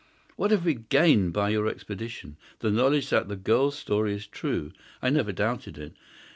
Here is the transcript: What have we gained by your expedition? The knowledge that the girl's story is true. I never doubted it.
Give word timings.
What 0.35 0.49
have 0.49 0.65
we 0.65 0.73
gained 0.73 1.31
by 1.31 1.49
your 1.49 1.67
expedition? 1.67 2.35
The 2.57 2.71
knowledge 2.71 3.09
that 3.11 3.27
the 3.27 3.35
girl's 3.35 3.77
story 3.77 4.15
is 4.15 4.25
true. 4.25 4.71
I 4.99 5.11
never 5.11 5.31
doubted 5.31 5.77
it. 5.77 5.93